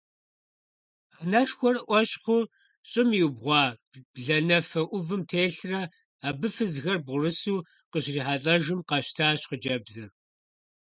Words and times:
Анэшхуэр 1.19 1.75
Ӏуэщхъуу 1.85 2.49
щӀым 2.89 3.09
иубгъуа 3.19 3.61
бланэфэ 4.13 4.81
Ӏувым 4.89 5.21
телърэ, 5.29 5.81
абы 6.27 6.47
фызхэр 6.55 6.97
бгъурысу 7.05 7.65
къыщрихьэлӀэжым, 7.91 8.79
къэщтащ 8.89 9.41
хъыджэбзыр. 9.49 10.09